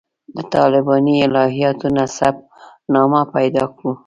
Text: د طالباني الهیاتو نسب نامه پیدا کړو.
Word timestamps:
د 0.35 0.37
طالباني 0.55 1.15
الهیاتو 1.27 1.87
نسب 1.97 2.35
نامه 2.93 3.21
پیدا 3.35 3.63
کړو. 3.75 3.91